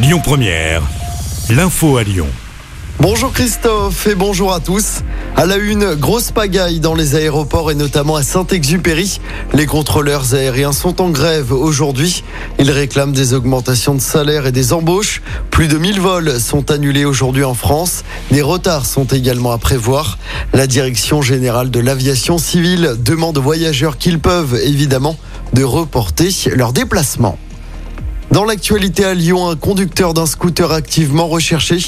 [0.00, 0.82] Lyon Première,
[1.50, 2.28] l'info à Lyon.
[3.00, 5.02] Bonjour Christophe et bonjour à tous.
[5.34, 9.20] À la une, grosse pagaille dans les aéroports et notamment à Saint-Exupéry.
[9.54, 12.22] Les contrôleurs aériens sont en grève aujourd'hui.
[12.60, 15.20] Ils réclament des augmentations de salaire et des embauches.
[15.50, 18.04] Plus de 1000 vols sont annulés aujourd'hui en France.
[18.30, 20.16] Des retards sont également à prévoir.
[20.52, 25.16] La direction générale de l'aviation civile demande aux voyageurs qu'ils peuvent évidemment
[25.54, 27.36] de reporter leur déplacement.
[28.30, 31.78] Dans l'actualité à Lyon, un conducteur d'un scooter activement recherché.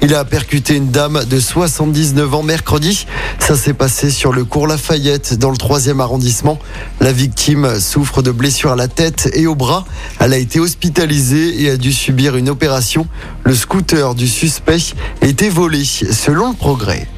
[0.00, 3.06] Il a percuté une dame de 79 ans mercredi.
[3.38, 6.58] Ça s'est passé sur le cours Lafayette dans le 3e arrondissement.
[7.00, 9.84] La victime souffre de blessures à la tête et au bras.
[10.20, 13.06] Elle a été hospitalisée et a dû subir une opération.
[13.44, 17.08] Le scooter du suspect était volé selon le progrès.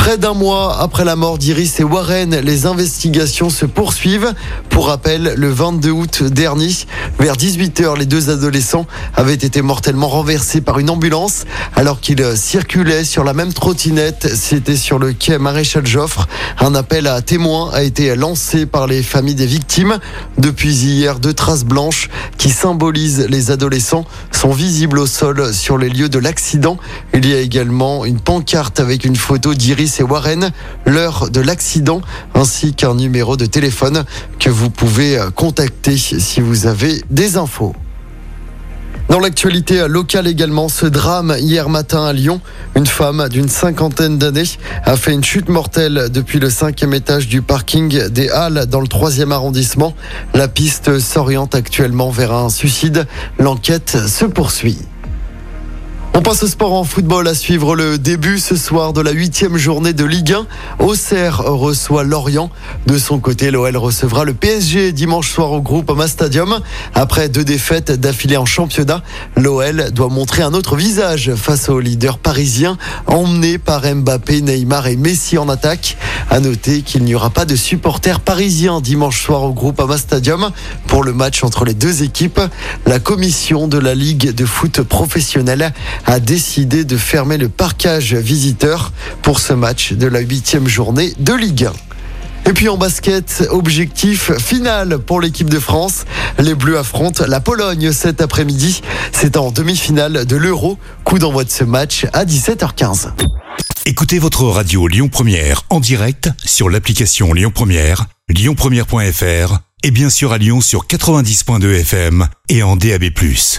[0.00, 4.32] Près d'un mois après la mort d'Iris et Warren, les investigations se poursuivent.
[4.70, 6.70] Pour rappel, le 22 août dernier,
[7.18, 11.44] vers 18h, les deux adolescents avaient été mortellement renversés par une ambulance
[11.76, 14.34] alors qu'ils circulaient sur la même trottinette.
[14.34, 16.26] C'était sur le quai Maréchal Joffre.
[16.58, 19.98] Un appel à témoins a été lancé par les familles des victimes.
[20.38, 25.90] Depuis hier, deux traces blanches qui symbolisent les adolescents sont visibles au sol sur les
[25.90, 26.78] lieux de l'accident.
[27.12, 30.50] Il y a également une pancarte avec une photo d'Iris et Warren,
[30.86, 32.00] l'heure de l'accident,
[32.34, 34.04] ainsi qu'un numéro de téléphone
[34.38, 37.74] que vous pouvez contacter si vous avez des infos.
[39.10, 42.40] Dans l'actualité locale également, ce drame hier matin à Lyon,
[42.76, 44.44] une femme d'une cinquantaine d'années
[44.84, 48.86] a fait une chute mortelle depuis le cinquième étage du parking des Halles dans le
[48.86, 49.96] troisième arrondissement.
[50.32, 53.08] La piste s'oriente actuellement vers un suicide.
[53.40, 54.78] L'enquête se poursuit.
[56.20, 59.56] On passe au sport en football à suivre le début ce soir de la huitième
[59.56, 60.46] journée de Ligue 1.
[60.84, 62.50] Auxerre reçoit Lorient.
[62.86, 66.60] De son côté, l'OL recevra le PSG dimanche soir au groupe Ama Stadium.
[66.94, 69.02] Après deux défaites d'affilée en championnat,
[69.34, 72.76] l'OL doit montrer un autre visage face aux leaders parisiens,
[73.06, 75.96] emmenés par Mbappé, Neymar et Messi en attaque.
[76.28, 80.50] À noter qu'il n'y aura pas de supporters parisiens dimanche soir au groupe Ama Stadium
[80.86, 82.42] pour le match entre les deux équipes.
[82.84, 85.72] La commission de la Ligue de foot professionnelle
[86.10, 88.90] a décidé de fermer le parcage visiteur
[89.22, 91.66] pour ce match de la huitième journée de Ligue
[92.46, 92.50] 1.
[92.50, 96.06] Et puis en basket, objectif final pour l'équipe de France.
[96.40, 98.82] Les Bleus affrontent la Pologne cet après-midi.
[99.12, 100.78] C'est en demi-finale de l'Euro.
[101.04, 103.10] Coup d'envoi de ce match à 17h15.
[103.86, 110.32] Écoutez votre radio Lyon Première en direct sur l'application Lyon Première, lyonpremière.fr et bien sûr
[110.32, 113.04] à Lyon sur 90.2 FM et en DAB+.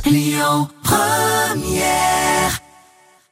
[0.05, 2.10] Lyon Première